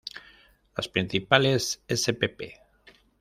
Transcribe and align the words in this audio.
Las 0.75 0.87
principales 0.87 1.79
spp. 1.87 2.59